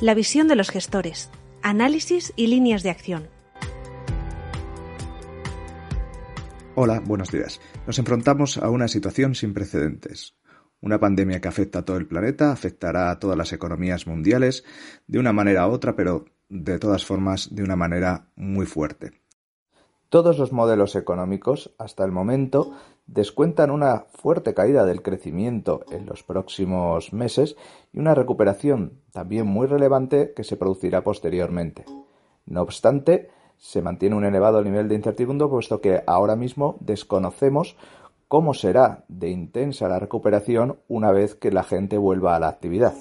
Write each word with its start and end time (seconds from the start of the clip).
La 0.00 0.14
visión 0.14 0.48
de 0.48 0.56
los 0.56 0.70
gestores, 0.70 1.30
análisis 1.62 2.32
y 2.34 2.46
líneas 2.46 2.82
de 2.82 2.88
acción. 2.88 3.28
Hola, 6.74 7.02
buenos 7.04 7.30
días. 7.30 7.60
Nos 7.86 7.98
enfrentamos 7.98 8.56
a 8.56 8.70
una 8.70 8.88
situación 8.88 9.34
sin 9.34 9.52
precedentes. 9.52 10.38
Una 10.80 10.98
pandemia 10.98 11.42
que 11.42 11.48
afecta 11.48 11.80
a 11.80 11.84
todo 11.84 11.98
el 11.98 12.06
planeta, 12.06 12.50
afectará 12.50 13.10
a 13.10 13.18
todas 13.18 13.36
las 13.36 13.52
economías 13.52 14.06
mundiales 14.06 14.64
de 15.06 15.18
una 15.18 15.34
manera 15.34 15.68
u 15.68 15.72
otra, 15.72 15.94
pero 15.94 16.24
de 16.48 16.78
todas 16.78 17.04
formas 17.04 17.54
de 17.54 17.62
una 17.62 17.76
manera 17.76 18.30
muy 18.36 18.64
fuerte. 18.64 19.20
Todos 20.08 20.38
los 20.38 20.50
modelos 20.50 20.96
económicos, 20.96 21.74
hasta 21.78 22.06
el 22.06 22.10
momento, 22.10 22.72
descuentan 23.12 23.72
una 23.72 24.06
fuerte 24.08 24.54
caída 24.54 24.86
del 24.86 25.02
crecimiento 25.02 25.80
en 25.90 26.06
los 26.06 26.22
próximos 26.22 27.12
meses 27.12 27.56
y 27.92 27.98
una 27.98 28.14
recuperación 28.14 29.00
también 29.12 29.46
muy 29.46 29.66
relevante 29.66 30.32
que 30.34 30.44
se 30.44 30.56
producirá 30.56 31.02
posteriormente. 31.02 31.84
No 32.46 32.62
obstante, 32.62 33.28
se 33.58 33.82
mantiene 33.82 34.14
un 34.14 34.24
elevado 34.24 34.62
nivel 34.62 34.88
de 34.88 34.94
incertidumbre 34.94 35.48
puesto 35.48 35.80
que 35.80 36.04
ahora 36.06 36.36
mismo 36.36 36.76
desconocemos 36.80 37.76
cómo 38.28 38.54
será 38.54 39.04
de 39.08 39.28
intensa 39.28 39.88
la 39.88 39.98
recuperación 39.98 40.78
una 40.86 41.10
vez 41.10 41.34
que 41.34 41.50
la 41.50 41.64
gente 41.64 41.98
vuelva 41.98 42.36
a 42.36 42.40
la 42.40 42.48
actividad. 42.48 42.94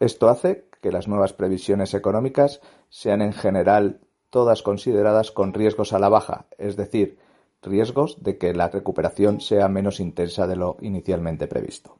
Esto 0.00 0.28
hace 0.28 0.66
que 0.82 0.90
las 0.90 1.06
nuevas 1.06 1.32
previsiones 1.32 1.94
económicas 1.94 2.60
sean 2.88 3.22
en 3.22 3.32
general 3.32 4.00
todas 4.30 4.62
consideradas 4.62 5.30
con 5.30 5.54
riesgos 5.54 5.92
a 5.92 6.00
la 6.00 6.08
baja, 6.08 6.46
es 6.58 6.76
decir, 6.76 7.18
riesgos 7.62 8.22
de 8.22 8.38
que 8.38 8.54
la 8.54 8.68
recuperación 8.68 9.40
sea 9.40 9.68
menos 9.68 10.00
intensa 10.00 10.46
de 10.46 10.56
lo 10.56 10.76
inicialmente 10.80 11.46
previsto. 11.46 11.98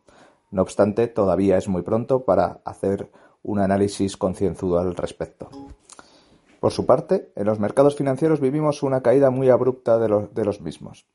No 0.50 0.62
obstante, 0.62 1.08
todavía 1.08 1.58
es 1.58 1.68
muy 1.68 1.82
pronto 1.82 2.24
para 2.24 2.60
hacer 2.64 3.10
un 3.42 3.58
análisis 3.58 4.16
concienzudo 4.16 4.78
al 4.78 4.94
respecto. 4.96 5.50
Por 6.60 6.72
su 6.72 6.86
parte, 6.86 7.32
en 7.36 7.46
los 7.46 7.60
mercados 7.60 7.96
financieros 7.96 8.40
vivimos 8.40 8.82
una 8.82 9.02
caída 9.02 9.30
muy 9.30 9.48
abrupta 9.48 9.98
de 9.98 10.08
los, 10.08 10.34
de 10.34 10.44
los 10.44 10.60
mismos. 10.60 11.06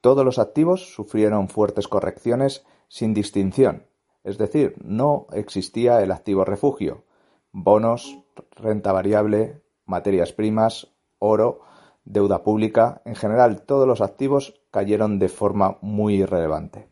Todos 0.00 0.24
los 0.24 0.38
activos 0.38 0.94
sufrieron 0.94 1.48
fuertes 1.48 1.88
correcciones 1.88 2.64
sin 2.88 3.14
distinción, 3.14 3.86
es 4.24 4.38
decir, 4.38 4.74
no 4.82 5.26
existía 5.32 6.02
el 6.02 6.10
activo 6.10 6.44
refugio, 6.44 7.04
bonos, 7.52 8.18
renta 8.50 8.92
variable, 8.92 9.62
materias 9.84 10.32
primas, 10.32 10.88
oro, 11.18 11.60
deuda 12.06 12.42
pública, 12.42 13.02
en 13.04 13.16
general 13.16 13.62
todos 13.62 13.86
los 13.86 14.00
activos 14.00 14.54
cayeron 14.70 15.18
de 15.18 15.28
forma 15.28 15.76
muy 15.82 16.14
irrelevante. 16.22 16.88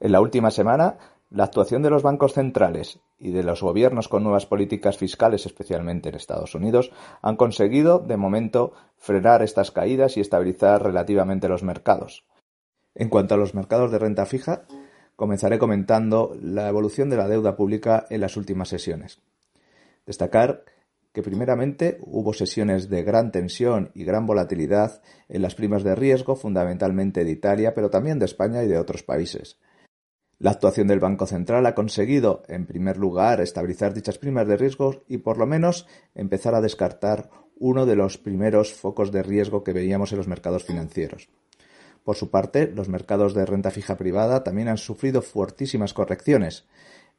En 0.00 0.12
la 0.12 0.20
última 0.20 0.50
semana, 0.50 0.96
la 1.28 1.44
actuación 1.44 1.82
de 1.82 1.90
los 1.90 2.02
bancos 2.02 2.32
centrales 2.32 3.00
y 3.18 3.32
de 3.32 3.42
los 3.42 3.60
gobiernos 3.60 4.08
con 4.08 4.22
nuevas 4.22 4.46
políticas 4.46 4.96
fiscales, 4.96 5.44
especialmente 5.44 6.08
en 6.08 6.14
Estados 6.14 6.54
Unidos, 6.54 6.92
han 7.20 7.36
conseguido, 7.36 7.98
de 7.98 8.16
momento, 8.16 8.72
frenar 8.96 9.42
estas 9.42 9.70
caídas 9.72 10.16
y 10.16 10.20
estabilizar 10.20 10.82
relativamente 10.82 11.48
los 11.48 11.64
mercados. 11.64 12.24
En 12.94 13.08
cuanto 13.08 13.34
a 13.34 13.38
los 13.38 13.54
mercados 13.54 13.90
de 13.90 13.98
renta 13.98 14.24
fija, 14.24 14.62
comenzaré 15.16 15.58
comentando 15.58 16.32
la 16.40 16.68
evolución 16.68 17.10
de 17.10 17.16
la 17.16 17.28
deuda 17.28 17.56
pública 17.56 18.06
en 18.08 18.20
las 18.20 18.36
últimas 18.36 18.68
sesiones. 18.68 19.20
Destacar 20.06 20.64
que 21.18 21.22
primeramente 21.24 21.98
hubo 22.02 22.32
sesiones 22.32 22.88
de 22.88 23.02
gran 23.02 23.32
tensión 23.32 23.90
y 23.92 24.04
gran 24.04 24.24
volatilidad 24.24 25.02
en 25.28 25.42
las 25.42 25.56
primas 25.56 25.82
de 25.82 25.96
riesgo, 25.96 26.36
fundamentalmente 26.36 27.24
de 27.24 27.32
Italia, 27.32 27.74
pero 27.74 27.90
también 27.90 28.20
de 28.20 28.26
España 28.26 28.62
y 28.62 28.68
de 28.68 28.78
otros 28.78 29.02
países. 29.02 29.58
La 30.38 30.52
actuación 30.52 30.86
del 30.86 31.00
Banco 31.00 31.26
Central 31.26 31.66
ha 31.66 31.74
conseguido, 31.74 32.44
en 32.46 32.66
primer 32.66 32.98
lugar, 32.98 33.40
estabilizar 33.40 33.94
dichas 33.94 34.16
primas 34.16 34.46
de 34.46 34.56
riesgo 34.56 35.02
y, 35.08 35.18
por 35.18 35.38
lo 35.38 35.46
menos, 35.48 35.88
empezar 36.14 36.54
a 36.54 36.60
descartar 36.60 37.30
uno 37.56 37.84
de 37.84 37.96
los 37.96 38.16
primeros 38.16 38.72
focos 38.72 39.10
de 39.10 39.24
riesgo 39.24 39.64
que 39.64 39.72
veíamos 39.72 40.12
en 40.12 40.18
los 40.18 40.28
mercados 40.28 40.62
financieros. 40.62 41.30
Por 42.04 42.14
su 42.14 42.30
parte, 42.30 42.70
los 42.72 42.88
mercados 42.88 43.34
de 43.34 43.44
renta 43.44 43.72
fija 43.72 43.96
privada 43.96 44.44
también 44.44 44.68
han 44.68 44.78
sufrido 44.78 45.20
fuertísimas 45.20 45.94
correcciones, 45.94 46.68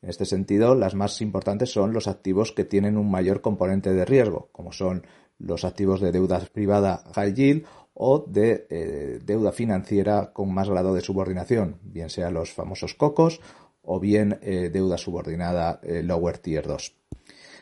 en 0.01 0.09
este 0.09 0.25
sentido, 0.25 0.75
las 0.75 0.95
más 0.95 1.21
importantes 1.21 1.71
son 1.71 1.93
los 1.93 2.07
activos 2.07 2.51
que 2.53 2.63
tienen 2.63 2.97
un 2.97 3.11
mayor 3.11 3.41
componente 3.41 3.93
de 3.93 4.05
riesgo, 4.05 4.49
como 4.51 4.71
son 4.71 5.05
los 5.37 5.65
activos 5.65 5.99
de 5.99 6.11
deuda 6.11 6.39
privada 6.51 7.03
high 7.13 7.33
yield 7.33 7.65
o 7.93 8.23
de 8.25 8.65
eh, 8.69 9.19
deuda 9.23 9.51
financiera 9.51 10.31
con 10.31 10.53
más 10.53 10.69
grado 10.69 10.93
de 10.93 11.01
subordinación, 11.01 11.79
bien 11.81 12.09
sea 12.09 12.31
los 12.31 12.53
famosos 12.53 12.93
cocos 12.93 13.41
o 13.81 13.99
bien 13.99 14.39
eh, 14.41 14.69
deuda 14.71 14.97
subordinada 14.97 15.81
eh, 15.83 16.01
lower 16.01 16.37
tier 16.37 16.65
2. 16.65 16.95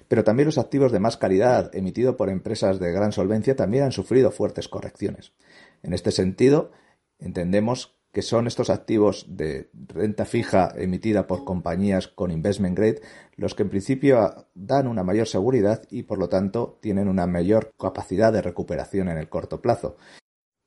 Pero 0.08 0.24
también 0.24 0.46
los 0.46 0.60
activos 0.60 0.92
de 0.92 1.00
más 1.00 1.18
calidad 1.18 1.76
emitidos 1.76 2.16
por 2.16 2.30
empresas 2.30 2.80
de 2.80 2.92
gran 2.92 3.12
solvencia 3.12 3.56
también 3.56 3.86
han 3.86 3.92
sufrido 3.92 4.32
fuertes 4.32 4.68
correcciones. 4.68 5.34
En 5.82 5.94
este 5.94 6.12
sentido, 6.12 6.72
entendemos 7.20 7.97
que 8.18 8.24
son 8.24 8.48
estos 8.48 8.72
activos 8.72 9.28
de 9.30 9.70
renta 9.74 10.26
fija 10.26 10.74
emitida 10.76 11.28
por 11.28 11.46
compañías 11.46 12.08
con 12.08 12.32
investment 12.32 12.76
grade 12.76 13.00
los 13.36 13.54
que 13.54 13.62
en 13.62 13.70
principio 13.70 14.48
dan 14.56 14.88
una 14.88 15.04
mayor 15.04 15.28
seguridad 15.28 15.84
y 15.92 16.02
por 16.02 16.18
lo 16.18 16.28
tanto 16.28 16.80
tienen 16.82 17.10
una 17.10 17.28
mayor 17.28 17.76
capacidad 17.80 18.34
de 18.34 18.42
recuperación 18.42 19.10
en 19.10 19.20
el 19.20 19.30
corto 19.30 19.62
plazo. 19.62 19.98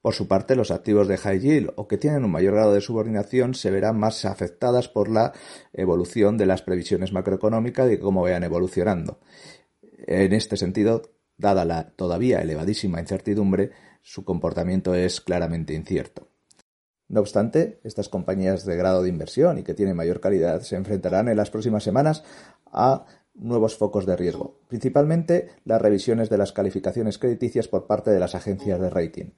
Por 0.01 0.15
su 0.15 0.29
parte, 0.29 0.55
los 0.55 0.71
activos 0.71 1.09
de 1.09 1.17
high 1.17 1.41
yield 1.41 1.73
o 1.75 1.89
que 1.89 1.99
tienen 1.99 2.23
un 2.23 2.31
mayor 2.31 2.55
grado 2.55 2.73
de 2.73 2.81
subordinación 2.81 3.55
se 3.55 3.73
verán 3.73 3.99
más 3.99 4.25
afectadas 4.27 4.87
por 4.87 5.09
la 5.09 5.33
evolución 5.73 6.39
de 6.39 6.47
las 6.47 6.63
previsiones 6.63 7.13
macroeconómicas 7.13 7.91
y 7.91 7.99
cómo 7.99 8.23
vayan 8.23 8.45
evolucionando. 8.45 9.19
En 10.07 10.33
este 10.35 10.57
sentido, 10.57 11.03
dada 11.37 11.65
la 11.65 11.91
todavía 11.97 12.43
elevadísima 12.43 13.01
incertidumbre, 13.01 13.73
su 14.03 14.25
comportamiento 14.25 14.95
es 14.95 15.21
claramente 15.21 15.75
incierto. 15.75 16.30
No 17.11 17.19
obstante, 17.19 17.81
estas 17.83 18.09
compañías 18.09 18.65
de 18.65 18.77
grado 18.77 19.03
de 19.03 19.09
inversión 19.09 19.59
y 19.59 19.65
que 19.65 19.75
tienen 19.75 19.97
mayor 19.97 20.21
calidad 20.21 20.61
se 20.61 20.77
enfrentarán 20.77 21.29
en 21.29 21.37
las 21.37 21.51
próximas 21.51 21.83
semanas 21.83 22.23
a 22.71 23.05
nuevos 23.35 23.77
focos 23.77 24.07
de 24.07 24.15
riesgo, 24.15 24.61
principalmente 24.69 25.51
las 25.65 25.83
revisiones 25.83 26.31
de 26.31 26.39
las 26.39 26.53
calificaciones 26.53 27.19
crediticias 27.19 27.67
por 27.67 27.89
parte 27.89 28.13
de 28.13 28.21
las 28.21 28.37
agencias 28.37 28.81
de 28.81 28.91
rating. 28.91 29.31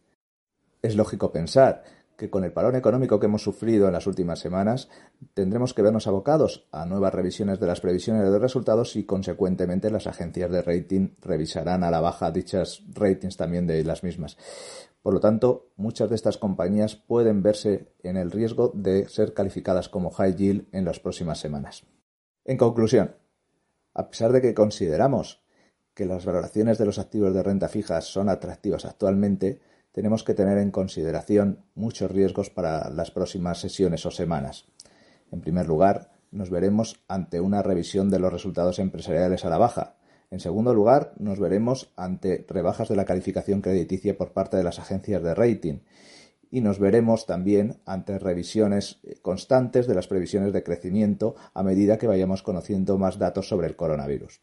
Es 0.83 0.97
lógico 0.97 1.33
pensar 1.33 1.83
que 2.23 2.31
con 2.31 2.45
el 2.45 2.53
parón 2.53 2.77
económico 2.77 3.19
que 3.19 3.27
hemos 3.27 3.43
sufrido 3.43 3.89
en 3.89 3.95
las 3.95 4.07
últimas 4.07 4.39
semanas, 4.39 4.89
tendremos 5.35 5.75
que 5.75 5.83
vernos 5.83 6.07
abocados 6.07 6.69
a 6.71 6.87
nuevas 6.87 7.13
revisiones 7.13 7.59
de 7.59 7.67
las 7.67 7.81
previsiones 7.81 8.31
de 8.31 8.39
resultados 8.39 8.95
y, 8.95 9.03
consecuentemente, 9.03 9.91
las 9.91 10.07
agencias 10.07 10.49
de 10.53 10.63
rating 10.63 11.17
revisarán 11.21 11.83
a 11.83 11.91
la 11.91 12.01
baja 12.01 12.31
dichas 12.31 12.85
ratings 12.95 13.37
también 13.37 13.67
de 13.67 13.83
las 13.83 14.05
mismas. 14.05 14.37
Por 15.03 15.15
lo 15.15 15.19
tanto, 15.19 15.73
muchas 15.75 16.11
de 16.11 16.15
estas 16.15 16.39
compañías 16.39 16.95
pueden 16.95 17.43
verse 17.43 17.93
en 18.05 18.17
el 18.17 18.31
riesgo 18.31 18.71
de 18.73 19.09
ser 19.09 19.35
calificadas 19.35 19.89
como 19.89 20.13
high 20.13 20.37
yield 20.37 20.69
en 20.71 20.85
las 20.85 21.01
próximas 21.01 21.41
semanas. 21.41 21.85
En 22.45 22.57
conclusión, 22.57 23.17
a 23.95 24.11
pesar 24.11 24.31
de 24.31 24.41
que 24.41 24.55
consideramos 24.55 25.43
que 25.93 26.07
las 26.07 26.25
valoraciones 26.25 26.79
de 26.79 26.87
los 26.87 27.01
activos 27.01 27.35
de 27.35 27.43
renta 27.43 27.69
fija 27.69 28.01
son 28.01 28.29
atractivas 28.29 28.85
actualmente, 28.85 29.61
tenemos 29.93 30.25
que 30.25 30.35
tener 30.35 30.59
en 30.59 30.71
consideración 30.71 31.65
muchos 31.75 32.11
riesgos 32.11 32.51
para 32.51 32.91
las 32.91 33.11
próximas 33.11 33.61
sesiones 33.61 34.05
o 34.07 34.11
semanas. 34.11 34.67
En 35.31 35.41
primer 35.41 35.67
lugar, 35.67 36.11
nos 36.31 36.51
veremos 36.51 37.03
ante 37.09 37.41
una 37.41 37.63
revisión 37.63 38.11
de 38.11 38.19
los 38.19 38.33
resultados 38.33 38.79
empresariales 38.79 39.45
a 39.45 39.51
la 39.51 39.59
baja, 39.59 39.97
en 40.33 40.41
segundo 40.41 40.73
lugar, 40.73 41.13
nos 41.19 41.39
veremos 41.39 41.93
ante 41.95 42.47
rebajas 42.49 42.89
de 42.89 42.97
la 42.97 43.05
calificación 43.05 43.61
crediticia 43.61 44.17
por 44.17 44.33
parte 44.33 44.57
de 44.57 44.63
las 44.63 44.79
agencias 44.79 45.23
de 45.23 45.35
rating 45.35 45.81
y 46.51 46.63
nos 46.63 46.79
veremos 46.79 47.27
también 47.27 47.83
ante 47.85 48.19
revisiones 48.19 49.01
constantes 49.21 49.87
de 49.87 49.95
las 49.95 50.09
previsiones 50.09 50.55
de 50.55 50.63
crecimiento 50.63 51.35
a 51.53 51.63
medida 51.63 51.99
que 51.99 52.07
vayamos 52.07 52.43
conociendo 52.43 52.97
más 52.97 53.19
datos 53.19 53.47
sobre 53.47 53.67
el 53.67 53.77
coronavirus. 53.77 54.41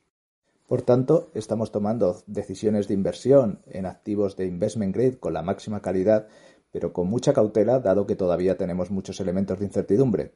Por 0.70 0.84
tanto, 0.84 1.32
estamos 1.34 1.72
tomando 1.72 2.22
decisiones 2.28 2.88
de 2.88 2.94
inversión 2.94 3.64
en 3.66 3.88
activos 3.88 4.38
de 4.38 4.46
investment 4.46 4.96
grade 4.96 5.18
con 5.18 5.34
la 5.34 5.42
máxima 5.42 5.82
calidad, 5.82 6.28
pero 6.72 6.94
con 6.94 7.08
mucha 7.08 7.34
cautela 7.34 7.80
dado 7.80 8.06
que 8.06 8.16
todavía 8.16 8.56
tenemos 8.56 8.92
muchos 8.92 9.20
elementos 9.20 9.58
de 9.58 9.66
incertidumbre. 9.66 10.36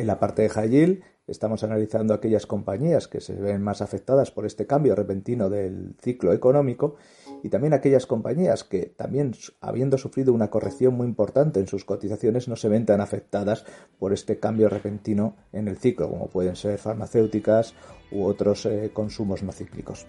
En 0.00 0.06
la 0.06 0.18
parte 0.18 0.40
de 0.40 0.48
high 0.48 1.02
estamos 1.26 1.62
analizando 1.62 2.14
aquellas 2.14 2.46
compañías 2.46 3.06
que 3.06 3.20
se 3.20 3.34
ven 3.34 3.60
más 3.60 3.82
afectadas 3.82 4.30
por 4.30 4.46
este 4.46 4.66
cambio 4.66 4.94
repentino 4.94 5.50
del 5.50 5.94
ciclo 6.00 6.32
económico 6.32 6.96
y 7.42 7.50
también 7.50 7.74
aquellas 7.74 8.06
compañías 8.06 8.64
que 8.64 8.86
también 8.86 9.34
habiendo 9.60 9.98
sufrido 9.98 10.32
una 10.32 10.48
corrección 10.48 10.94
muy 10.94 11.06
importante 11.06 11.60
en 11.60 11.66
sus 11.66 11.84
cotizaciones 11.84 12.48
no 12.48 12.56
se 12.56 12.70
ven 12.70 12.86
tan 12.86 13.02
afectadas 13.02 13.66
por 13.98 14.14
este 14.14 14.38
cambio 14.38 14.70
repentino 14.70 15.36
en 15.52 15.68
el 15.68 15.76
ciclo 15.76 16.08
como 16.08 16.30
pueden 16.30 16.56
ser 16.56 16.78
farmacéuticas 16.78 17.74
u 18.10 18.24
otros 18.24 18.64
eh, 18.64 18.90
consumos 18.94 19.42
no 19.42 19.52
cíclicos. 19.52 20.06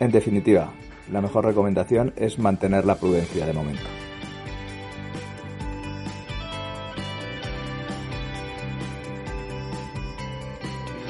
En 0.00 0.12
definitiva, 0.12 0.70
la 1.10 1.22
mejor 1.22 1.46
recomendación 1.46 2.12
es 2.16 2.38
mantener 2.38 2.84
la 2.84 2.96
prudencia 2.96 3.46
de 3.46 3.54
momento. 3.54 4.03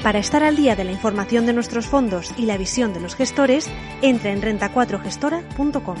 Para 0.05 0.19
estar 0.19 0.43
al 0.43 0.55
día 0.55 0.75
de 0.75 0.83
la 0.83 0.91
información 0.91 1.47
de 1.47 1.53
nuestros 1.53 1.87
fondos 1.87 2.31
y 2.37 2.45
la 2.45 2.59
visión 2.59 2.93
de 2.93 2.99
los 2.99 3.15
gestores, 3.15 3.67
entra 4.03 4.31
en 4.33 4.39
renta4gestora.com. 4.39 5.97